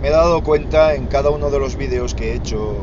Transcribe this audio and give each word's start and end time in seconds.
me 0.00 0.08
he 0.08 0.10
dado 0.10 0.42
cuenta 0.42 0.94
en 0.94 1.06
cada 1.06 1.30
uno 1.30 1.50
de 1.50 1.58
los 1.58 1.76
vídeos 1.76 2.14
que 2.14 2.32
he 2.32 2.34
hecho 2.36 2.76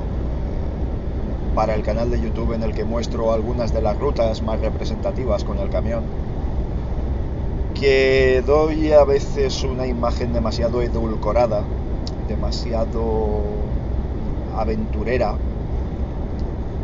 para 1.55 1.73
el 1.73 1.81
canal 1.81 2.11
de 2.11 2.21
YouTube 2.21 2.53
en 2.53 2.61
el 2.61 2.75
que 2.75 2.83
muestro 2.83 3.33
algunas 3.33 3.73
de 3.73 3.81
las 3.81 3.97
rutas 3.97 4.43
más 4.43 4.59
representativas 4.59 5.43
con 5.43 5.57
el 5.57 5.69
camión, 5.69 6.03
que 7.73 8.43
doy 8.45 8.91
a 8.91 9.03
veces 9.03 9.63
una 9.63 9.87
imagen 9.87 10.33
demasiado 10.33 10.83
edulcorada, 10.83 11.63
demasiado 12.27 13.41
aventurera, 14.55 15.33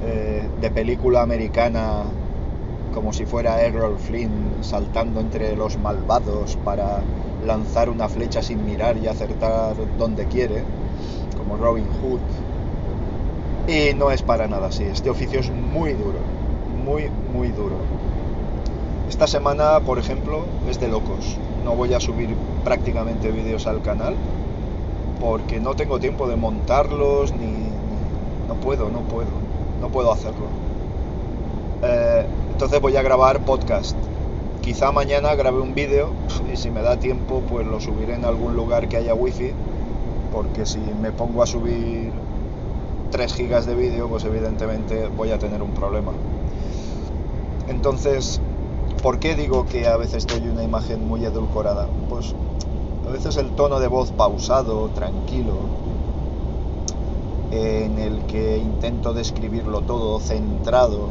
eh, 0.06 0.44
de 0.60 0.72
película 0.72 1.22
americana, 1.22 2.04
como 2.94 3.12
si 3.14 3.26
fuera 3.26 3.62
Errol 3.62 3.98
Flynn 3.98 4.58
saltando 4.62 5.20
entre 5.20 5.56
los 5.56 5.78
malvados 5.78 6.58
para 6.64 7.02
lanzar 7.46 7.90
una 7.90 8.08
flecha 8.08 8.42
sin 8.42 8.66
mirar 8.66 8.98
y 8.98 9.08
acertar 9.08 9.76
donde 9.98 10.26
quiere, 10.28 10.64
como 11.38 11.58
Robin 11.58 11.88
Hood. 12.02 12.20
Y 13.68 13.94
no 13.96 14.12
es 14.12 14.22
para 14.22 14.48
nada 14.48 14.68
así, 14.68 14.84
este 14.84 15.10
oficio 15.10 15.40
es 15.40 15.50
muy 15.50 15.94
duro, 15.94 16.20
muy, 16.86 17.10
muy 17.34 17.50
duro. 17.50 17.76
Esta 19.10 19.28
semana, 19.28 19.80
por 19.82 20.00
ejemplo, 20.00 20.46
es 20.70 20.80
de 20.80 20.88
locos. 20.88 21.38
No 21.64 21.76
voy 21.76 21.94
a 21.94 22.00
subir 22.00 22.36
prácticamente 22.64 23.32
vídeos 23.32 23.68
al 23.68 23.82
canal 23.82 24.16
porque 25.20 25.60
no 25.60 25.76
tengo 25.76 26.00
tiempo 26.00 26.28
de 26.28 26.36
montarlos 26.36 27.34
ni... 27.34 27.70
No 28.48 28.56
puedo, 28.56 28.90
no 28.90 29.00
puedo, 29.02 29.30
no 29.80 29.88
puedo 29.88 30.12
hacerlo. 30.12 30.48
Eh, 31.84 32.26
entonces 32.54 32.80
voy 32.80 32.96
a 32.96 33.02
grabar 33.02 33.44
podcast 33.46 33.98
Quizá 34.64 34.94
mañana 34.94 35.36
grabe 35.36 35.60
un 35.60 35.76
vídeo 35.76 36.12
y 36.52 36.56
si 36.56 36.70
me 36.70 36.82
da 36.82 36.98
tiempo 36.98 37.42
pues 37.50 37.68
lo 37.68 37.82
subiré 37.82 38.14
en 38.14 38.24
algún 38.24 38.56
lugar 38.56 38.88
que 38.88 38.96
haya 38.96 39.14
wifi 39.14 39.52
porque 40.32 40.66
si 40.66 40.80
me 41.02 41.12
pongo 41.12 41.44
a 41.44 41.46
subir 41.46 42.14
3 43.12 43.34
gigas 43.34 43.66
de 43.66 43.76
vídeo 43.76 44.08
pues 44.08 44.24
evidentemente 44.24 45.10
voy 45.18 45.32
a 45.32 45.38
tener 45.38 45.62
un 45.62 45.72
problema. 45.72 46.14
Entonces, 47.68 48.40
¿por 49.02 49.20
qué 49.20 49.36
digo 49.36 49.66
que 49.66 49.86
a 49.86 49.98
veces 49.98 50.26
doy 50.28 50.48
una 50.48 50.64
imagen 50.64 51.06
muy 51.10 51.26
edulcorada? 51.26 51.88
Pues 52.10 52.34
a 53.06 53.12
veces 53.12 53.36
el 53.36 53.50
tono 53.52 53.82
de 53.82 53.88
voz 53.88 54.12
pausado, 54.12 54.88
tranquilo, 54.96 55.56
en 57.52 58.00
el 58.00 58.22
que 58.28 58.60
intento 58.60 59.14
describirlo 59.14 59.82
todo 59.82 60.22
centrado, 60.22 61.10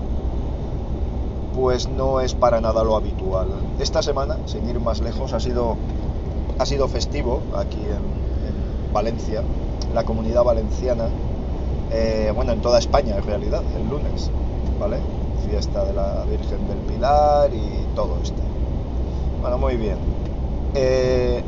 pues 1.54 1.88
no 1.88 2.20
es 2.20 2.34
para 2.34 2.60
nada 2.60 2.84
lo 2.84 2.96
habitual. 2.96 3.48
Esta 3.78 4.02
semana, 4.02 4.38
sin 4.46 4.68
ir 4.68 4.80
más 4.80 5.00
lejos, 5.00 5.32
ha 5.32 5.40
sido, 5.40 5.76
ha 6.58 6.66
sido 6.66 6.88
festivo 6.88 7.40
aquí 7.56 7.80
en, 7.80 8.22
Valencia, 8.92 9.42
la 9.94 10.04
comunidad 10.04 10.44
valenciana, 10.44 11.04
eh, 11.90 12.30
bueno, 12.34 12.52
en 12.52 12.60
toda 12.60 12.78
España 12.78 13.16
en 13.16 13.22
realidad, 13.22 13.62
el 13.74 13.88
lunes, 13.88 14.30
¿vale? 14.78 14.98
Fiesta 15.48 15.82
de 15.86 15.94
la 15.94 16.24
Virgen 16.24 16.68
del 16.68 16.76
Pilar 16.76 17.54
y 17.54 17.86
todo 17.94 18.18
esto. 18.22 18.42
Bueno, 19.40 19.56
muy 19.56 19.76
bien. 19.76 19.96
Eh, 20.74 21.42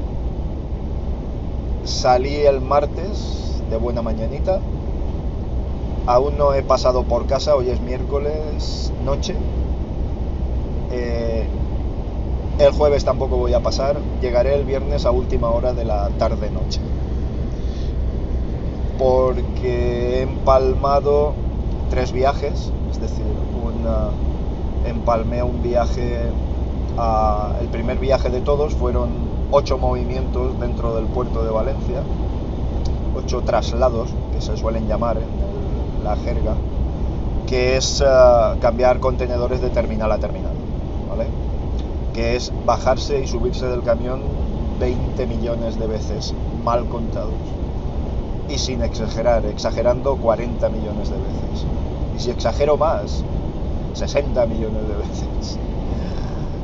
salí 1.85 2.37
el 2.37 2.63
martes 2.63 3.63
de 3.69 3.77
buena 3.77 4.01
mañanita. 4.01 4.59
Aún 6.07 6.39
no 6.39 6.55
he 6.55 6.63
pasado 6.63 7.03
por 7.03 7.27
casa, 7.27 7.57
hoy 7.57 7.69
es 7.69 7.81
miércoles 7.83 8.91
noche, 9.05 9.35
eh, 10.95 11.47
el 12.59 12.73
jueves 12.73 13.05
tampoco 13.05 13.37
voy 13.37 13.53
a 13.53 13.61
pasar, 13.61 13.97
llegaré 14.21 14.55
el 14.55 14.65
viernes 14.65 15.07
a 15.07 15.11
última 15.11 15.51
hora 15.51 15.73
de 15.73 15.85
la 15.85 16.09
tarde-noche. 16.19 16.81
Porque 18.99 20.19
he 20.19 20.23
empalmado 20.23 21.33
tres 21.91 22.13
viajes, 22.13 22.71
es 22.91 23.01
decir, 23.01 23.25
empalmé 24.87 25.43
un 25.43 25.63
viaje, 25.63 26.21
el 27.61 27.69
primer 27.69 27.99
viaje 27.99 28.31
de 28.31 28.41
todos 28.41 28.75
fueron 28.75 29.09
ocho 29.51 29.79
movimientos 29.79 30.59
dentro 30.61 30.95
del 30.95 31.07
puerto 31.07 31.45
de 31.45 31.51
Valencia, 31.51 32.03
ocho 33.17 33.41
traslados, 33.43 34.11
que 34.33 34.41
se 34.41 34.57
suelen 34.57 34.87
llamar 34.87 35.17
en 35.17 36.05
la 36.05 36.17
jerga, 36.17 36.55
que 37.49 37.77
es 37.77 38.01
eh, 38.01 38.05
cambiar 38.61 39.01
contenedores 39.01 39.61
de 39.61 39.71
terminal 39.71 40.13
a 40.13 40.19
terminal 40.19 40.54
que 42.15 42.37
es 42.37 42.53
bajarse 42.65 43.21
y 43.21 43.27
subirse 43.27 43.67
del 43.67 43.83
camión 43.83 44.23
20 44.81 45.27
millones 45.27 45.79
de 45.79 45.87
veces, 45.87 46.33
mal 46.65 46.89
contados. 46.89 47.35
Y 48.49 48.59
sin 48.59 48.83
exagerar, 48.83 49.45
exagerando 49.47 50.17
40 50.17 50.69
millones 50.71 51.11
de 51.11 51.17
veces. 51.17 51.67
Y 52.17 52.21
si 52.21 52.31
exagero 52.31 52.77
más, 52.77 53.25
60 53.95 54.47
millones 54.47 54.89
de 54.89 54.95
veces. 54.95 55.59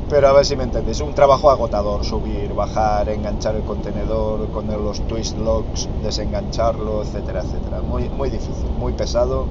Pero 0.09 0.27
a 0.27 0.33
ver 0.33 0.45
si 0.45 0.55
me 0.55 0.63
entendéis, 0.63 0.99
un 1.01 1.13
trabajo 1.13 1.49
agotador, 1.49 2.03
subir, 2.03 2.53
bajar, 2.53 3.09
enganchar 3.09 3.55
el 3.55 3.63
contenedor 3.63 4.49
con 4.51 4.67
los 4.67 4.99
twist 5.07 5.37
locks, 5.37 5.87
desengancharlo, 6.03 7.01
etcétera, 7.03 7.41
etcétera. 7.41 7.81
Muy, 7.81 8.09
muy 8.09 8.29
difícil, 8.29 8.69
muy 8.77 8.93
pesado 8.93 9.47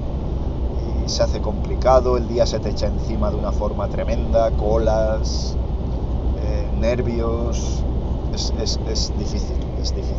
se 1.11 1.25
hace 1.25 1.41
complicado, 1.41 2.17
el 2.17 2.29
día 2.29 2.47
se 2.47 2.61
te 2.61 2.71
echa 2.71 2.87
encima 2.87 3.31
de 3.31 3.37
una 3.37 3.51
forma 3.51 3.89
tremenda, 3.89 4.51
colas, 4.53 5.57
nervios, 6.81 7.85
es, 8.35 8.53
difícil, 9.19 9.57
es 9.81 9.95
difícil. 9.95 10.17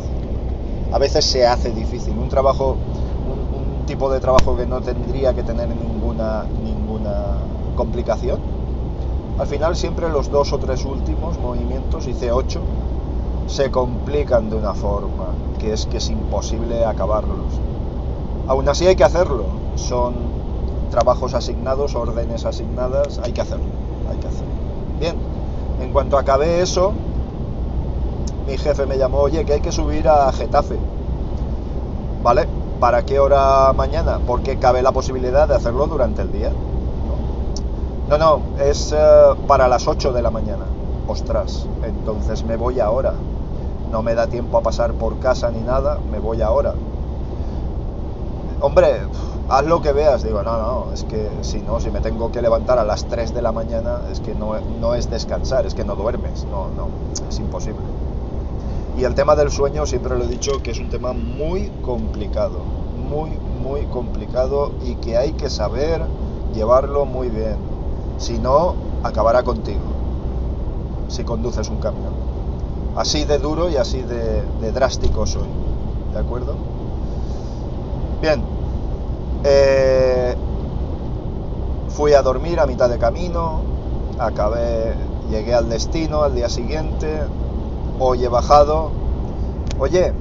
A 0.92 0.98
veces 0.98 1.24
se 1.24 1.46
hace 1.46 1.70
difícil. 1.70 2.16
Un 2.18 2.28
trabajo, 2.28 2.76
un, 2.76 3.86
tipo 3.86 4.10
de 4.10 4.20
trabajo 4.20 4.56
que 4.56 4.64
no 4.64 4.80
tendría 4.80 5.34
que 5.34 5.42
tener 5.42 5.68
ninguna, 5.68 6.44
ninguna 6.62 7.38
complicación. 7.76 8.40
Al 9.38 9.46
final 9.46 9.74
siempre 9.74 10.08
los 10.08 10.30
dos 10.30 10.52
o 10.52 10.58
tres 10.58 10.84
últimos 10.84 11.38
movimientos, 11.38 12.06
hice 12.06 12.30
ocho, 12.30 12.60
se 13.48 13.70
complican 13.70 14.50
de 14.50 14.56
una 14.56 14.74
forma 14.74 15.26
que 15.58 15.72
es 15.72 15.86
que 15.86 15.96
es 15.98 16.10
imposible 16.10 16.84
acabarlos. 16.84 17.60
Aún 18.46 18.68
así 18.68 18.86
hay 18.86 18.96
que 18.96 19.04
hacerlo. 19.04 19.46
Son 19.74 20.14
trabajos 20.90 21.34
asignados, 21.34 21.94
órdenes 21.94 22.44
asignadas, 22.44 23.18
hay 23.24 23.32
que 23.32 23.40
hacerlo, 23.40 23.64
hay 24.10 24.18
que 24.18 24.28
hacerlo. 24.28 24.52
Bien, 25.00 25.16
en 25.82 25.92
cuanto 25.92 26.16
acabé 26.16 26.62
eso, 26.62 26.92
mi 28.46 28.56
jefe 28.56 28.86
me 28.86 28.98
llamó, 28.98 29.18
oye, 29.18 29.44
que 29.44 29.54
hay 29.54 29.60
que 29.60 29.72
subir 29.72 30.08
a 30.08 30.30
Getafe. 30.32 30.76
¿Vale? 32.22 32.46
¿Para 32.80 33.04
qué 33.04 33.18
hora 33.18 33.72
mañana? 33.72 34.20
Porque 34.26 34.58
cabe 34.58 34.82
la 34.82 34.92
posibilidad 34.92 35.48
de 35.48 35.54
hacerlo 35.54 35.86
durante 35.86 36.22
el 36.22 36.32
día. 36.32 36.50
No, 38.08 38.18
no, 38.18 38.40
es 38.60 38.92
eh, 38.92 39.34
para 39.46 39.68
las 39.68 39.86
8 39.86 40.12
de 40.12 40.22
la 40.22 40.30
mañana. 40.30 40.64
Ostras, 41.08 41.66
entonces 41.84 42.44
me 42.44 42.56
voy 42.56 42.80
ahora. 42.80 43.14
No 43.90 44.02
me 44.02 44.14
da 44.14 44.26
tiempo 44.26 44.58
a 44.58 44.62
pasar 44.62 44.92
por 44.94 45.18
casa 45.18 45.50
ni 45.50 45.60
nada, 45.60 45.98
me 46.10 46.18
voy 46.18 46.42
ahora. 46.42 46.74
Hombre, 48.60 49.00
haz 49.48 49.64
lo 49.66 49.80
que 49.82 49.92
veas. 49.92 50.22
Digo, 50.22 50.42
no, 50.42 50.58
no, 50.58 50.92
es 50.92 51.04
que 51.04 51.30
si 51.42 51.58
no, 51.58 51.80
si 51.80 51.90
me 51.90 52.00
tengo 52.00 52.30
que 52.32 52.42
levantar 52.42 52.78
a 52.78 52.84
las 52.84 53.06
3 53.06 53.34
de 53.34 53.42
la 53.42 53.52
mañana, 53.52 54.00
es 54.10 54.20
que 54.20 54.34
no, 54.34 54.54
no 54.80 54.94
es 54.94 55.10
descansar, 55.10 55.66
es 55.66 55.74
que 55.74 55.84
no 55.84 55.96
duermes, 55.96 56.44
no, 56.44 56.68
no, 56.68 56.88
es 57.28 57.38
imposible. 57.38 57.82
Y 58.96 59.04
el 59.04 59.14
tema 59.14 59.34
del 59.34 59.50
sueño, 59.50 59.86
siempre 59.86 60.16
lo 60.18 60.24
he 60.24 60.28
dicho, 60.28 60.62
que 60.62 60.70
es 60.70 60.78
un 60.78 60.90
tema 60.90 61.12
muy 61.12 61.70
complicado, 61.82 62.58
muy, 63.10 63.30
muy 63.62 63.86
complicado 63.86 64.72
y 64.84 64.96
que 64.96 65.16
hay 65.16 65.32
que 65.32 65.48
saber 65.48 66.02
llevarlo 66.54 67.06
muy 67.06 67.28
bien. 67.28 67.56
Si 68.18 68.38
no, 68.38 68.74
acabará 69.02 69.42
contigo, 69.42 69.80
si 71.08 71.24
conduces 71.24 71.68
un 71.68 71.78
camión. 71.78 72.12
Así 72.94 73.24
de 73.24 73.38
duro 73.38 73.70
y 73.70 73.76
así 73.76 74.02
de, 74.02 74.42
de 74.60 74.72
drástico 74.72 75.26
soy, 75.26 75.48
¿de 76.12 76.18
acuerdo? 76.18 76.54
Bien, 78.20 78.42
eh, 79.44 80.36
fui 81.88 82.14
a 82.14 82.22
dormir 82.22 82.60
a 82.60 82.66
mitad 82.66 82.88
de 82.88 82.98
camino, 82.98 83.60
acabé, 84.18 84.94
llegué 85.30 85.54
al 85.54 85.68
destino 85.68 86.22
al 86.22 86.34
día 86.34 86.48
siguiente, 86.48 87.22
hoy 87.98 88.24
he 88.24 88.28
bajado. 88.28 88.90
Oye, 89.78 90.12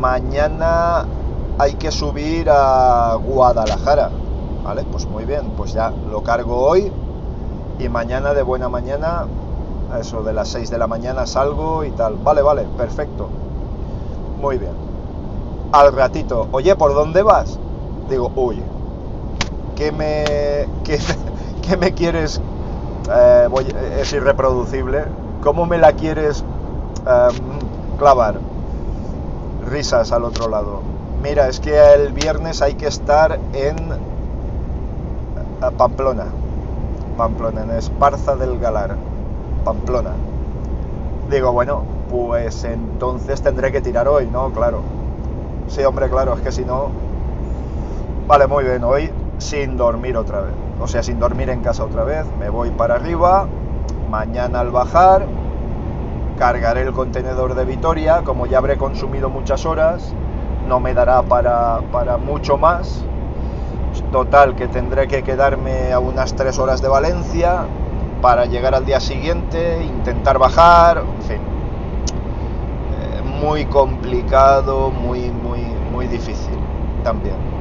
mañana 0.00 1.04
hay 1.58 1.74
que 1.74 1.90
subir 1.90 2.48
a 2.50 3.16
Guadalajara, 3.16 4.10
¿vale? 4.64 4.84
Pues 4.90 5.06
muy 5.06 5.24
bien, 5.24 5.50
pues 5.56 5.72
ya 5.72 5.92
lo 6.10 6.22
cargo 6.22 6.56
hoy 6.56 6.92
y 7.78 7.88
mañana 7.88 8.34
de 8.34 8.42
buena 8.42 8.68
mañana, 8.68 9.26
a 9.92 9.98
eso 9.98 10.22
de 10.22 10.32
las 10.32 10.48
6 10.48 10.70
de 10.70 10.78
la 10.78 10.86
mañana 10.86 11.26
salgo 11.26 11.84
y 11.84 11.90
tal. 11.90 12.16
Vale, 12.16 12.42
vale, 12.42 12.62
perfecto. 12.76 13.28
Muy 14.40 14.58
bien. 14.58 14.72
Al 15.72 15.92
ratito, 15.92 16.48
oye, 16.52 16.76
¿por 16.76 16.94
dónde 16.94 17.22
vas? 17.22 17.58
Digo, 18.10 18.30
uy, 18.34 18.62
¿qué 19.76 19.92
me, 19.92 20.24
qué, 20.84 21.76
me 21.78 21.92
quieres? 21.94 22.40
Eh, 23.10 23.48
es 24.00 24.12
irreproducible. 24.12 25.04
¿Cómo 25.42 25.64
me 25.66 25.78
la 25.78 25.92
quieres 25.92 26.44
em, 27.06 27.96
clavar? 27.98 28.34
risas 29.70 30.12
al 30.12 30.24
otro 30.24 30.48
lado. 30.48 30.80
Mira, 31.22 31.48
es 31.48 31.60
que 31.60 31.94
el 31.94 32.12
viernes 32.12 32.62
hay 32.62 32.74
que 32.74 32.86
estar 32.86 33.38
en 33.52 33.76
Pamplona. 35.76 36.26
Pamplona, 37.16 37.62
en 37.62 37.70
Esparza 37.72 38.36
del 38.36 38.58
Galar. 38.58 38.96
Pamplona. 39.64 40.10
Digo, 41.30 41.52
bueno, 41.52 41.82
pues 42.10 42.64
entonces 42.64 43.40
tendré 43.42 43.70
que 43.70 43.80
tirar 43.80 44.08
hoy, 44.08 44.26
¿no? 44.26 44.50
Claro. 44.50 44.80
Sí, 45.68 45.82
hombre, 45.84 46.08
claro, 46.08 46.34
es 46.34 46.40
que 46.40 46.52
si 46.52 46.64
no... 46.64 47.09
Vale, 48.30 48.46
muy 48.46 48.62
bien, 48.62 48.84
hoy 48.84 49.10
sin 49.38 49.76
dormir 49.76 50.16
otra 50.16 50.40
vez. 50.42 50.54
O 50.80 50.86
sea, 50.86 51.02
sin 51.02 51.18
dormir 51.18 51.50
en 51.50 51.62
casa 51.62 51.82
otra 51.82 52.04
vez. 52.04 52.24
Me 52.38 52.48
voy 52.48 52.70
para 52.70 52.94
arriba. 52.94 53.48
Mañana 54.08 54.60
al 54.60 54.70
bajar 54.70 55.26
cargaré 56.38 56.82
el 56.82 56.92
contenedor 56.92 57.56
de 57.56 57.64
Vitoria, 57.64 58.22
como 58.22 58.46
ya 58.46 58.58
habré 58.58 58.76
consumido 58.76 59.30
muchas 59.30 59.66
horas, 59.66 60.14
no 60.68 60.78
me 60.78 60.94
dará 60.94 61.22
para, 61.22 61.80
para 61.90 62.18
mucho 62.18 62.56
más. 62.56 63.04
Total, 64.12 64.54
que 64.54 64.68
tendré 64.68 65.08
que 65.08 65.24
quedarme 65.24 65.92
a 65.92 65.98
unas 65.98 66.36
3 66.36 66.56
horas 66.60 66.80
de 66.80 66.86
Valencia 66.88 67.62
para 68.22 68.46
llegar 68.46 68.76
al 68.76 68.84
día 68.84 69.00
siguiente, 69.00 69.82
intentar 69.82 70.38
bajar, 70.38 70.98
en 70.98 71.22
fin. 71.22 71.40
Eh, 72.92 73.22
muy 73.42 73.64
complicado, 73.66 74.92
muy, 74.92 75.32
muy, 75.32 75.64
muy 75.92 76.06
difícil 76.06 76.54
también. 77.02 77.59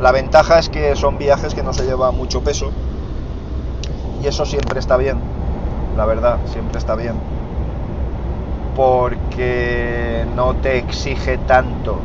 La 0.00 0.12
ventaja 0.12 0.58
es 0.58 0.68
que 0.68 0.94
son 0.96 1.18
viajes 1.18 1.54
que 1.54 1.62
no 1.62 1.72
se 1.72 1.84
lleva 1.84 2.10
mucho 2.12 2.42
peso 2.42 2.70
y 4.22 4.26
eso 4.26 4.44
siempre 4.46 4.78
está 4.80 4.96
bien, 4.96 5.18
la 5.96 6.04
verdad, 6.04 6.38
siempre 6.46 6.78
está 6.78 6.94
bien 6.94 7.14
porque 8.78 10.24
no 10.36 10.54
te 10.54 10.78
exige 10.78 11.36
tanto 11.36 11.98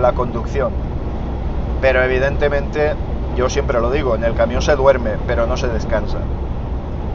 la 0.00 0.12
conducción. 0.12 0.70
Pero 1.80 2.04
evidentemente, 2.04 2.92
yo 3.36 3.50
siempre 3.50 3.80
lo 3.80 3.90
digo, 3.90 4.14
en 4.14 4.22
el 4.22 4.34
camión 4.34 4.62
se 4.62 4.76
duerme, 4.76 5.16
pero 5.26 5.48
no 5.48 5.56
se 5.56 5.66
descansa. 5.66 6.18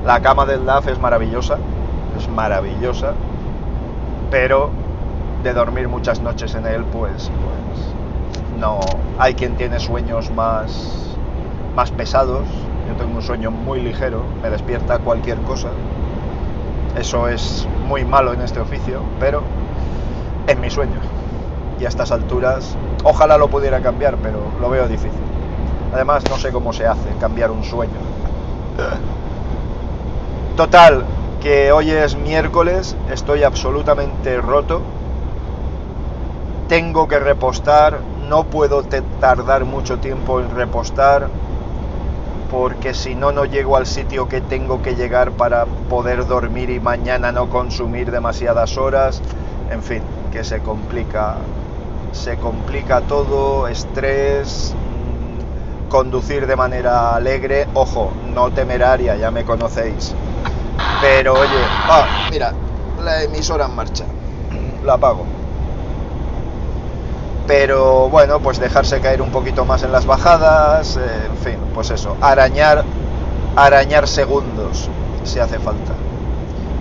La 0.05 0.19
cama 0.19 0.45
del 0.45 0.65
DAF 0.65 0.89
es 0.89 0.99
maravillosa, 0.99 1.57
es 2.17 2.27
maravillosa, 2.27 3.13
pero 4.29 4.69
de 5.43 5.53
dormir 5.53 5.87
muchas 5.87 6.19
noches 6.19 6.53
en 6.55 6.65
él, 6.67 6.83
pues, 6.91 7.31
pues 7.31 7.95
no. 8.59 8.79
Hay 9.17 9.33
quien 9.33 9.55
tiene 9.55 9.79
sueños 9.79 10.31
más, 10.31 11.15
más 11.75 11.91
pesados. 11.91 12.47
Yo 12.87 12.95
tengo 12.95 13.15
un 13.15 13.21
sueño 13.21 13.51
muy 13.51 13.81
ligero, 13.81 14.23
me 14.41 14.49
despierta 14.49 14.99
cualquier 14.99 15.37
cosa 15.41 15.69
eso 16.97 17.27
es 17.27 17.67
muy 17.87 18.03
malo 18.03 18.33
en 18.33 18.41
este 18.41 18.59
oficio, 18.59 19.01
pero 19.19 19.41
es 20.47 20.57
mi 20.57 20.69
sueño. 20.69 20.99
Y 21.79 21.85
a 21.85 21.87
estas 21.87 22.11
alturas, 22.11 22.75
ojalá 23.03 23.37
lo 23.37 23.47
pudiera 23.47 23.81
cambiar, 23.81 24.17
pero 24.17 24.39
lo 24.59 24.69
veo 24.69 24.87
difícil. 24.87 25.11
Además, 25.93 26.23
no 26.29 26.37
sé 26.37 26.51
cómo 26.51 26.73
se 26.73 26.85
hace 26.85 27.09
cambiar 27.19 27.51
un 27.51 27.63
sueño. 27.63 27.93
Total, 30.57 31.05
que 31.41 31.71
hoy 31.71 31.91
es 31.91 32.17
miércoles, 32.17 32.95
estoy 33.11 33.43
absolutamente 33.43 34.41
roto. 34.41 34.81
Tengo 36.67 37.07
que 37.07 37.19
repostar, 37.19 37.99
no 38.29 38.43
puedo 38.43 38.83
tardar 39.19 39.65
mucho 39.65 39.97
tiempo 39.97 40.39
en 40.39 40.51
repostar 40.51 41.27
porque 42.51 42.93
si 42.93 43.15
no, 43.15 43.31
no 43.31 43.45
llego 43.45 43.75
al 43.75 43.85
sitio 43.85 44.29
que 44.29 44.41
tengo 44.41 44.81
que 44.81 44.95
llegar 44.95 45.31
para 45.31 45.65
poder 45.65 46.27
dormir 46.27 46.69
y 46.69 46.79
mañana 46.79 47.31
no 47.31 47.49
consumir 47.49 48.11
demasiadas 48.11 48.77
horas. 48.77 49.21
En 49.71 49.81
fin, 49.83 50.01
que 50.31 50.43
se 50.43 50.59
complica, 50.59 51.37
se 52.11 52.37
complica 52.37 53.01
todo, 53.01 53.67
estrés, 53.67 54.73
mm, 54.75 55.89
conducir 55.89 56.47
de 56.47 56.55
manera 56.55 57.15
alegre, 57.15 57.67
ojo, 57.75 58.11
no 58.33 58.49
temeraria, 58.51 59.15
ya 59.15 59.29
me 59.29 59.43
conocéis. 59.43 60.15
Pero 61.01 61.33
oye, 61.33 61.63
mira, 62.31 62.53
la 63.03 63.23
emisora 63.23 63.65
en 63.65 63.75
marcha, 63.75 64.05
la 64.83 64.93
apago 64.93 65.38
pero 67.49 68.09
bueno, 68.09 68.39
pues 68.41 68.59
dejarse 68.59 69.01
caer 69.01 69.23
un 69.23 69.31
poquito 69.31 69.65
más 69.65 69.81
en 69.81 69.91
las 69.91 70.05
bajadas, 70.05 70.97
eh, 70.97 71.01
en 71.31 71.37
fin, 71.37 71.57
pues 71.73 71.89
eso, 71.89 72.15
arañar, 72.21 72.83
arañar 73.55 74.07
segundos 74.07 74.87
si 75.23 75.39
hace 75.39 75.57
falta. 75.57 75.93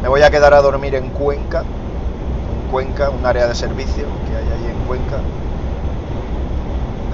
Me 0.02 0.08
voy 0.08 0.20
a 0.20 0.30
quedar 0.30 0.52
a 0.52 0.60
dormir 0.60 0.94
en 0.94 1.08
Cuenca, 1.08 1.60
en 1.60 2.70
Cuenca, 2.70 3.08
un 3.08 3.24
área 3.24 3.46
de 3.46 3.54
servicio 3.54 4.04
que 4.28 4.36
hay 4.36 4.44
ahí 4.44 4.70
en 4.70 4.86
Cuenca, 4.86 5.16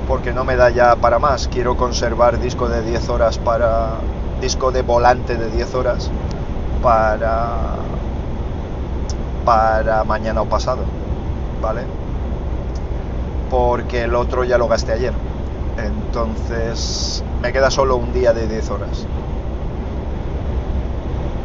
porque 0.08 0.32
no 0.32 0.42
me 0.42 0.56
da 0.56 0.70
ya 0.70 0.96
para 0.96 1.20
más. 1.20 1.46
Quiero 1.46 1.76
conservar 1.76 2.40
disco 2.40 2.68
de 2.68 2.82
10 2.82 3.08
horas 3.08 3.38
para 3.38 3.90
disco 4.40 4.72
de 4.72 4.82
volante 4.82 5.36
de 5.36 5.48
10 5.50 5.74
horas 5.76 6.10
para 6.82 7.76
para 9.44 10.02
mañana 10.02 10.42
o 10.42 10.46
pasado, 10.46 10.82
¿vale? 11.62 11.82
Porque 13.50 14.02
el 14.02 14.14
otro 14.14 14.44
ya 14.44 14.58
lo 14.58 14.68
gasté 14.68 14.92
ayer. 14.92 15.12
Entonces 15.78 17.24
me 17.42 17.52
queda 17.52 17.70
solo 17.70 17.96
un 17.96 18.12
día 18.12 18.32
de 18.32 18.46
10 18.46 18.70
horas. 18.70 19.06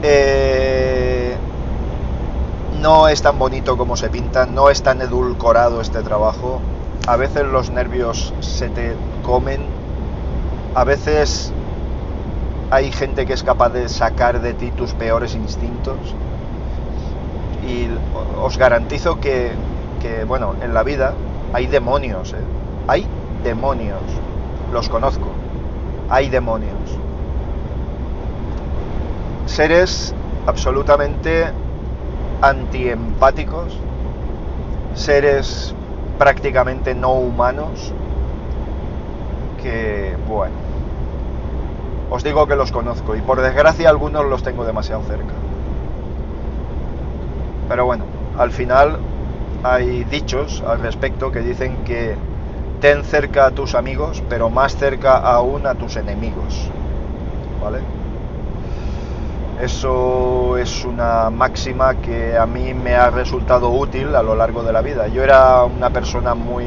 Eh, 0.01 1.35
no 2.81 3.07
es 3.07 3.21
tan 3.21 3.37
bonito 3.37 3.77
como 3.77 3.97
se 3.97 4.09
pinta, 4.09 4.45
no 4.45 4.69
es 4.69 4.81
tan 4.81 5.01
edulcorado 5.01 5.81
este 5.81 6.01
trabajo. 6.01 6.61
A 7.07 7.15
veces 7.17 7.45
los 7.45 7.71
nervios 7.71 8.33
se 8.39 8.69
te 8.69 8.93
comen, 9.23 9.61
a 10.75 10.83
veces 10.83 11.51
hay 12.71 12.91
gente 12.91 13.25
que 13.25 13.33
es 13.33 13.43
capaz 13.43 13.69
de 13.69 13.89
sacar 13.89 14.41
de 14.41 14.53
ti 14.53 14.71
tus 14.71 14.93
peores 14.93 15.35
instintos. 15.35 15.97
Y 17.67 17.87
os 18.41 18.57
garantizo 18.57 19.19
que, 19.19 19.51
que 20.01 20.23
bueno, 20.23 20.55
en 20.61 20.73
la 20.73 20.83
vida 20.83 21.13
hay 21.53 21.67
demonios, 21.67 22.33
¿eh? 22.33 22.43
Hay 22.87 23.05
demonios. 23.43 24.01
Los 24.71 24.89
conozco. 24.89 25.27
Hay 26.09 26.29
demonios. 26.29 26.73
Seres 29.45 30.13
absolutamente 30.45 31.47
antiempáticos. 32.41 33.77
Seres 34.93 35.73
prácticamente 36.17 36.93
no 36.93 37.13
humanos. 37.13 37.93
Que, 39.61 40.15
bueno. 40.27 40.55
Os 42.11 42.23
digo 42.23 42.47
que 42.47 42.55
los 42.55 42.71
conozco 42.71 43.15
y 43.15 43.21
por 43.21 43.39
desgracia 43.41 43.89
algunos 43.89 44.25
los 44.25 44.41
tengo 44.41 44.65
demasiado 44.65 45.03
cerca. 45.03 45.33
Pero 47.67 47.85
bueno, 47.85 48.03
al 48.37 48.51
final 48.51 48.97
hay 49.63 50.03
dichos 50.05 50.63
al 50.65 50.79
respecto 50.81 51.31
que 51.31 51.39
dicen 51.39 51.83
que 51.85 52.15
ten 52.79 53.03
cerca 53.03 53.47
a 53.47 53.51
tus 53.51 53.75
amigos, 53.75 54.23
pero 54.29 54.49
más 54.49 54.75
cerca 54.75 55.17
aún 55.17 55.65
a 55.67 55.75
tus 55.75 55.97
enemigos. 55.97 56.69
¿Vale? 57.61 57.79
Eso 59.61 60.57
es 60.57 60.85
una 60.85 61.29
máxima 61.29 61.95
que 61.95 62.37
a 62.37 62.45
mí 62.45 62.73
me 62.73 62.95
ha 62.95 63.09
resultado 63.09 63.69
útil 63.69 64.15
a 64.15 64.23
lo 64.23 64.33
largo 64.33 64.63
de 64.63 64.71
la 64.71 64.81
vida. 64.81 65.07
Yo 65.07 65.21
era 65.21 65.65
una 65.65 65.89
persona 65.89 66.33
muy, 66.33 66.63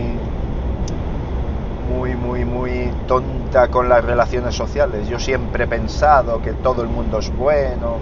muy, 1.88 2.14
muy, 2.14 2.44
muy 2.44 2.90
tonta 3.08 3.68
con 3.68 3.88
las 3.88 4.04
relaciones 4.04 4.54
sociales. 4.54 5.08
Yo 5.08 5.18
siempre 5.18 5.64
he 5.64 5.66
pensado 5.66 6.42
que 6.42 6.52
todo 6.52 6.82
el 6.82 6.88
mundo 6.88 7.20
es 7.20 7.34
bueno, 7.34 7.96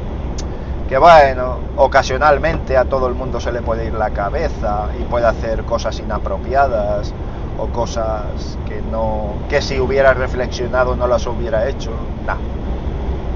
que 0.90 0.98
bueno, 0.98 1.58
ocasionalmente 1.76 2.76
a 2.76 2.84
todo 2.84 3.06
el 3.06 3.14
mundo 3.14 3.38
se 3.38 3.52
le 3.52 3.62
puede 3.62 3.86
ir 3.86 3.94
la 3.94 4.10
cabeza 4.10 4.88
y 5.00 5.04
puede 5.04 5.24
hacer 5.24 5.62
cosas 5.62 6.00
inapropiadas 6.00 7.14
o 7.58 7.68
cosas 7.68 8.58
que 8.66 8.82
no 8.90 9.34
que 9.48 9.62
si 9.62 9.78
hubiera 9.78 10.14
reflexionado 10.14 10.96
no 10.96 11.06
las 11.06 11.24
hubiera 11.28 11.68
hecho. 11.68 11.92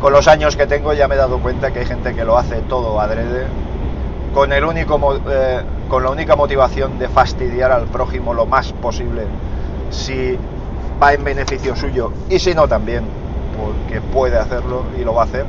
Con 0.00 0.12
los 0.12 0.26
años 0.26 0.56
que 0.56 0.66
tengo 0.66 0.94
ya 0.94 1.06
me 1.06 1.14
he 1.14 1.18
dado 1.18 1.38
cuenta 1.38 1.72
que 1.72 1.78
hay 1.78 1.86
gente 1.86 2.12
que 2.12 2.24
lo 2.24 2.36
hace 2.36 2.56
todo 2.62 3.00
adrede 3.00 3.46
con 4.34 4.52
el 4.52 4.64
único 4.64 5.20
eh, 5.30 5.60
con 5.88 6.02
la 6.02 6.10
única 6.10 6.34
motivación 6.34 6.98
de 6.98 7.08
fastidiar 7.08 7.70
al 7.70 7.84
prójimo 7.84 8.34
lo 8.34 8.46
más 8.46 8.72
posible 8.72 9.26
si 9.90 10.36
va 11.00 11.12
en 11.14 11.22
beneficio 11.22 11.76
suyo 11.76 12.10
y 12.28 12.40
si 12.40 12.52
no 12.52 12.66
también 12.66 13.04
porque 13.56 14.00
puede 14.00 14.38
hacerlo 14.38 14.82
y 15.00 15.04
lo 15.04 15.14
va 15.14 15.22
a 15.22 15.26
hacer 15.26 15.46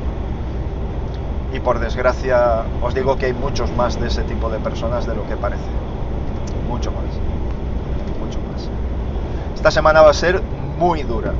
y 1.52 1.60
por 1.60 1.78
desgracia 1.78 2.64
os 2.82 2.94
digo 2.94 3.16
que 3.16 3.26
hay 3.26 3.32
muchos 3.32 3.70
más 3.76 4.00
de 4.00 4.08
ese 4.08 4.22
tipo 4.22 4.50
de 4.50 4.58
personas 4.58 5.06
de 5.06 5.14
lo 5.14 5.26
que 5.26 5.36
parece. 5.36 5.64
Mucho 6.68 6.90
más. 6.90 7.04
Mucho 8.20 8.38
más. 8.50 8.68
Esta 9.54 9.70
semana 9.70 10.02
va 10.02 10.10
a 10.10 10.14
ser 10.14 10.42
muy 10.78 11.02
dura. 11.02 11.32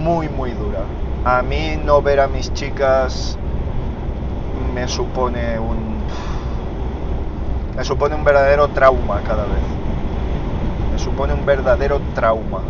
Muy, 0.00 0.28
muy 0.28 0.52
dura. 0.52 0.80
A 1.24 1.42
mí 1.42 1.78
no 1.82 2.02
ver 2.02 2.20
a 2.20 2.28
mis 2.28 2.52
chicas 2.52 3.38
me 4.74 4.86
supone 4.88 5.58
un... 5.58 5.94
Me 7.76 7.84
supone 7.84 8.14
un 8.14 8.24
verdadero 8.24 8.68
trauma 8.68 9.20
cada 9.26 9.44
vez. 9.44 11.00
supone 11.00 11.34
un 11.34 11.44
verdadero 11.44 12.00
trauma. 12.14 12.60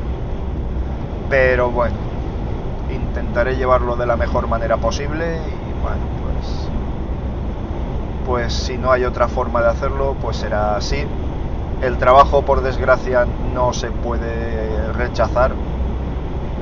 Pero 1.29 1.71
bueno, 1.71 1.97
intentaré 2.91 3.57
llevarlo 3.57 3.97
de 3.97 4.07
la 4.07 4.17
mejor 4.17 4.49
manera 4.49 4.77
posible 4.77 5.39
y 5.39 5.64
bueno, 5.85 6.01
pues 6.23 6.69
pues 8.27 8.55
si 8.55 8.79
no 8.79 8.91
hay 8.91 9.05
otra 9.05 9.29
forma 9.29 9.61
de 9.61 9.69
hacerlo, 9.69 10.17
pues 10.21 10.39
será 10.39 10.77
así. 10.77 11.05
El 11.83 11.99
trabajo, 11.99 12.43
por 12.43 12.63
desgracia, 12.63 13.27
no 13.55 13.75
se 13.75 13.91
puede 13.91 14.93
rechazar 14.95 15.53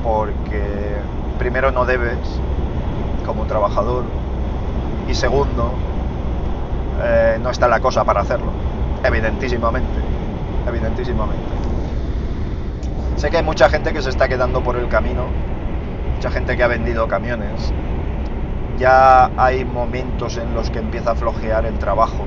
porque 0.03 0.97
primero 1.39 1.71
no 1.71 1.85
debes 1.85 2.17
como 3.25 3.45
trabajador 3.45 4.03
y 5.07 5.13
segundo 5.13 5.71
eh, 7.01 7.39
no 7.41 7.49
está 7.49 7.69
la 7.69 7.79
cosa 7.79 8.03
para 8.03 8.21
hacerlo, 8.21 8.51
evidentísimamente, 9.03 9.99
evidentísimamente. 10.67 11.53
Sé 13.15 13.29
que 13.29 13.37
hay 13.37 13.43
mucha 13.43 13.69
gente 13.69 13.93
que 13.93 14.01
se 14.01 14.09
está 14.09 14.27
quedando 14.27 14.61
por 14.61 14.75
el 14.75 14.89
camino, 14.89 15.27
mucha 16.15 16.29
gente 16.29 16.57
que 16.57 16.63
ha 16.63 16.67
vendido 16.67 17.07
camiones, 17.07 17.71
ya 18.83 19.31
hay 19.37 19.63
momentos 19.63 20.35
en 20.35 20.53
los 20.53 20.69
que 20.69 20.79
empieza 20.79 21.11
a 21.11 21.15
flojear 21.15 21.65
el 21.65 21.79
trabajo. 21.79 22.25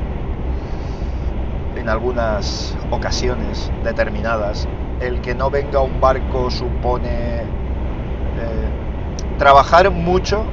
En 1.77 1.91
algunas 1.91 2.75
ocasiones 2.91 3.71
determinadas, 3.85 4.67
el 5.01 5.21
que 5.21 5.35
no 5.35 5.51
venga 5.51 5.81
un 5.81 6.01
barco 6.01 6.51
supone 6.51 7.41
eh, 7.41 7.45
trabajar 9.37 9.91
mucho, 9.91 10.45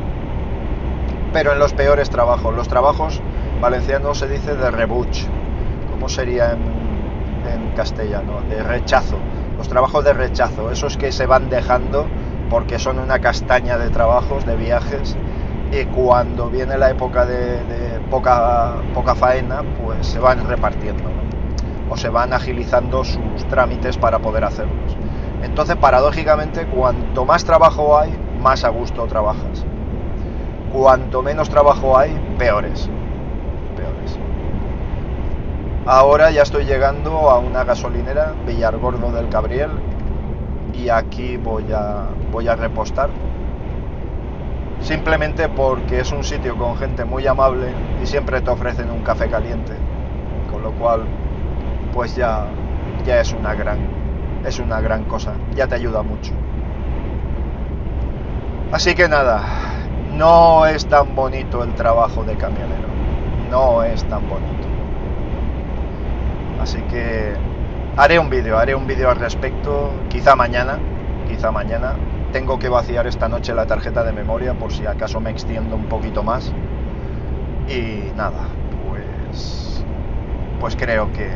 pero 1.31 1.53
en 1.53 1.59
los 1.59 1.71
peores 1.71 2.09
trabajos. 2.09 2.53
Los 2.53 2.67
trabajos 2.67 3.21
valencianos 3.61 4.17
se 4.17 4.27
dice 4.27 4.55
de 4.55 4.71
rebuch. 4.71 5.19
¿Cómo 5.89 6.09
sería 6.09 6.51
en, 6.51 6.59
en 7.49 7.75
castellano? 7.77 8.41
De 8.49 8.61
rechazo. 8.61 9.15
Los 9.57 9.69
trabajos 9.69 10.03
de 10.03 10.11
rechazo, 10.11 10.69
esos 10.69 10.97
que 10.97 11.13
se 11.13 11.27
van 11.27 11.49
dejando 11.49 12.07
porque 12.49 12.77
son 12.77 12.99
una 12.99 13.19
castaña 13.19 13.77
de 13.77 13.89
trabajos, 13.89 14.45
de 14.45 14.57
viajes, 14.57 15.15
y 15.73 15.85
cuando 15.85 16.49
viene 16.49 16.77
la 16.77 16.91
época 16.91 17.25
de, 17.25 17.99
poca, 18.09 18.75
poca 18.93 19.15
faena, 19.15 19.63
pues 19.83 20.05
se 20.05 20.19
van 20.19 20.47
repartiendo 20.47 21.03
o 21.89 21.97
se 21.97 22.09
van 22.09 22.31
agilizando 22.31 23.03
sus 23.03 23.45
trámites 23.49 23.97
para 23.97 24.19
poder 24.19 24.43
hacerlos. 24.43 24.95
Entonces, 25.41 25.75
paradójicamente, 25.75 26.65
cuanto 26.67 27.25
más 27.25 27.43
trabajo 27.43 27.97
hay, 27.97 28.13
más 28.39 28.63
a 28.63 28.69
gusto 28.69 29.05
trabajas. 29.07 29.65
Cuanto 30.71 31.21
menos 31.21 31.49
trabajo 31.49 31.97
hay, 31.97 32.11
peores. 32.37 32.89
Peores. 33.75 34.19
Ahora 35.85 36.31
ya 36.31 36.43
estoy 36.43 36.65
llegando 36.65 37.29
a 37.29 37.39
una 37.39 37.63
gasolinera, 37.63 38.33
Villargordo 38.45 39.11
del 39.11 39.27
Cabriel, 39.29 39.71
y 40.73 40.89
aquí 40.89 41.37
voy 41.37 41.65
a, 41.73 42.07
voy 42.31 42.47
a 42.47 42.55
repostar 42.55 43.09
simplemente 44.83 45.49
porque 45.49 46.01
es 46.01 46.11
un 46.11 46.23
sitio 46.23 46.55
con 46.57 46.77
gente 46.77 47.05
muy 47.05 47.25
amable 47.25 47.67
y 48.01 48.05
siempre 48.05 48.41
te 48.41 48.51
ofrecen 48.51 48.91
un 48.91 49.01
café 49.01 49.29
caliente, 49.29 49.73
con 50.51 50.61
lo 50.61 50.71
cual 50.73 51.05
pues 51.93 52.15
ya, 52.15 52.45
ya 53.05 53.21
es 53.21 53.33
una 53.33 53.55
gran 53.55 53.79
es 54.45 54.59
una 54.59 54.81
gran 54.81 55.05
cosa, 55.05 55.33
ya 55.55 55.67
te 55.67 55.75
ayuda 55.75 56.03
mucho. 56.03 56.33
Así 58.73 58.93
que 58.93 59.07
nada, 59.07 59.41
no 60.13 60.65
es 60.65 60.85
tan 60.85 61.15
bonito 61.15 61.63
el 61.63 61.73
trabajo 61.75 62.23
de 62.23 62.35
camionero, 62.35 62.87
no 63.49 63.83
es 63.83 64.03
tan 64.05 64.27
bonito. 64.27 64.67
Así 66.61 66.81
que 66.83 67.33
haré 67.95 68.19
un 68.19 68.29
vídeo, 68.29 68.57
haré 68.57 68.75
un 68.75 68.85
vídeo 68.85 69.09
al 69.09 69.17
respecto, 69.17 69.91
quizá 70.09 70.35
mañana, 70.35 70.77
quizá 71.27 71.51
mañana, 71.51 71.93
tengo 72.33 72.57
que 72.57 72.67
vaciar 72.67 73.05
esta 73.05 73.29
noche 73.29 73.53
la 73.53 73.67
tarjeta 73.67 74.03
de 74.03 74.11
memoria 74.11 74.55
por 74.55 74.73
si 74.73 74.87
acaso 74.87 75.21
me 75.21 75.29
extiendo 75.29 75.75
un 75.75 75.85
poquito 75.85 76.23
más. 76.23 76.51
Y 77.69 78.11
nada, 78.17 78.47
pues 78.89 79.85
pues 80.59 80.75
creo 80.75 81.11
que 81.13 81.29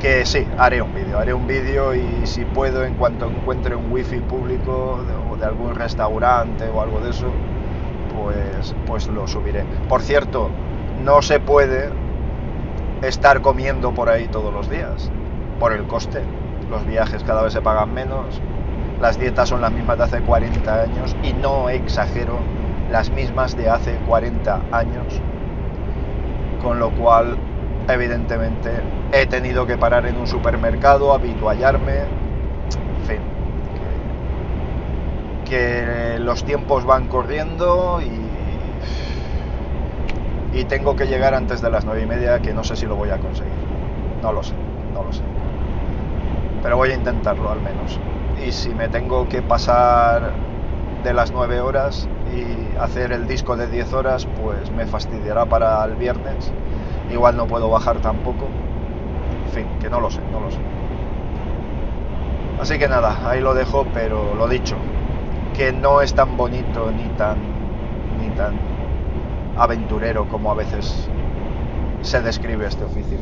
que 0.00 0.24
sí, 0.26 0.46
haré 0.58 0.80
un 0.80 0.94
vídeo, 0.94 1.18
haré 1.18 1.34
un 1.34 1.46
vídeo 1.46 1.94
y 1.94 2.26
si 2.26 2.44
puedo 2.44 2.84
en 2.84 2.94
cuanto 2.94 3.26
encuentre 3.26 3.74
un 3.74 3.90
wifi 3.90 4.20
público 4.20 5.00
o 5.30 5.36
de, 5.36 5.44
algún 5.44 5.74
restaurante 5.74 6.68
o 6.68 6.80
algo 6.80 7.00
de 7.00 7.10
eso, 7.10 7.26
pues 8.14 8.74
pues 8.86 9.08
lo 9.08 9.26
subiré. 9.26 9.64
Por 9.88 10.02
cierto, 10.02 10.50
no 11.02 11.20
se 11.20 11.40
puede 11.40 11.90
estar 13.02 13.40
comiendo 13.40 13.92
por 13.92 14.08
ahí 14.08 14.28
todos 14.28 14.52
los 14.54 14.70
días 14.70 15.10
por 15.58 15.72
el 15.72 15.84
coste. 15.86 16.22
Los 16.70 16.86
viajes 16.86 17.24
cada 17.24 17.42
vez 17.42 17.52
se 17.52 17.60
pagan 17.60 17.92
menos, 17.92 18.40
las 19.04 19.18
dietas 19.18 19.50
son 19.50 19.60
las 19.60 19.70
mismas 19.70 19.98
de 19.98 20.04
hace 20.04 20.22
40 20.22 20.80
años 20.80 21.14
y 21.22 21.34
no 21.34 21.68
exagero, 21.68 22.38
las 22.90 23.10
mismas 23.10 23.54
de 23.54 23.68
hace 23.68 23.96
40 24.08 24.62
años, 24.72 25.20
con 26.62 26.78
lo 26.78 26.90
cual 26.92 27.36
evidentemente 27.86 28.70
he 29.12 29.26
tenido 29.26 29.66
que 29.66 29.76
parar 29.76 30.06
en 30.06 30.16
un 30.16 30.26
supermercado, 30.26 31.12
habituallarme, 31.12 31.98
en 31.98 33.06
fin, 33.06 33.18
que, 35.44 36.16
los 36.18 36.42
tiempos 36.44 36.86
van 36.86 37.08
corriendo 37.08 38.00
y, 38.00 38.08
y 40.58 40.64
tengo 40.64 40.96
que 40.96 41.04
llegar 41.04 41.34
antes 41.34 41.60
de 41.60 41.68
las 41.68 41.84
9 41.84 42.00
y 42.00 42.06
media, 42.06 42.40
que 42.40 42.54
no 42.54 42.64
sé 42.64 42.74
si 42.74 42.86
lo 42.86 42.96
voy 42.96 43.10
a 43.10 43.18
conseguir, 43.18 43.52
no 44.22 44.32
lo 44.32 44.42
sé, 44.42 44.54
no 44.94 45.04
lo 45.04 45.12
sé, 45.12 45.24
pero 46.62 46.78
voy 46.78 46.92
a 46.92 46.94
intentarlo 46.94 47.50
al 47.50 47.60
menos 47.60 48.00
y 48.42 48.52
si 48.52 48.74
me 48.74 48.88
tengo 48.88 49.28
que 49.28 49.42
pasar 49.42 50.32
de 51.02 51.12
las 51.12 51.32
9 51.32 51.60
horas 51.60 52.08
y 52.34 52.78
hacer 52.78 53.12
el 53.12 53.26
disco 53.26 53.56
de 53.56 53.66
10 53.66 53.92
horas, 53.92 54.26
pues 54.42 54.70
me 54.70 54.86
fastidiará 54.86 55.44
para 55.46 55.84
el 55.84 55.94
viernes. 55.96 56.52
Igual 57.12 57.36
no 57.36 57.46
puedo 57.46 57.68
bajar 57.70 58.00
tampoco. 58.00 58.46
En 59.46 59.52
fin, 59.52 59.66
que 59.80 59.90
no 59.90 60.00
lo 60.00 60.10
sé, 60.10 60.20
no 60.32 60.40
lo 60.40 60.50
sé. 60.50 60.58
Así 62.60 62.78
que 62.78 62.88
nada, 62.88 63.28
ahí 63.28 63.40
lo 63.40 63.54
dejo, 63.54 63.86
pero 63.92 64.34
lo 64.34 64.48
dicho, 64.48 64.76
que 65.56 65.72
no 65.72 66.00
es 66.00 66.14
tan 66.14 66.36
bonito 66.36 66.90
ni 66.90 67.04
tan 67.16 67.36
ni 68.20 68.28
tan 68.30 68.54
aventurero 69.56 70.26
como 70.28 70.50
a 70.50 70.54
veces 70.54 71.08
se 72.02 72.20
describe 72.22 72.66
este 72.66 72.84
oficio. 72.84 73.18